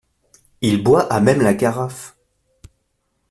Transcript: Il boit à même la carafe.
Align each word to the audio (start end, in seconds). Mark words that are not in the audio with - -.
Il 0.61 0.81
boit 0.83 1.13
à 1.13 1.19
même 1.19 1.43
la 1.43 1.53
carafe. 1.53 2.17